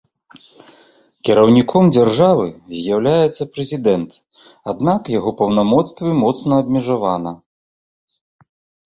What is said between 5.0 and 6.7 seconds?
яго паўнамоцтвы моцна